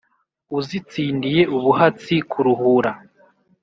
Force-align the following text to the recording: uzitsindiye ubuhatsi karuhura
uzitsindiye 0.57 1.41
ubuhatsi 1.55 2.15
karuhura 2.31 2.91